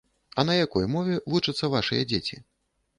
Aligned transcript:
А 0.39 0.45
на 0.49 0.55
якой 0.65 0.89
мове 0.95 1.19
вучацца 1.35 1.73
вашыя 1.77 2.11
дзеці? 2.13 2.45